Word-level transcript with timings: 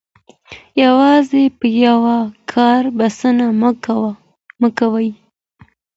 یوازې 0.83 1.43
په 1.59 1.67
یوه 1.85 2.17
کار 2.53 2.81
بسنه 2.97 3.47
مه 4.61 4.67
کوئ. 4.77 5.09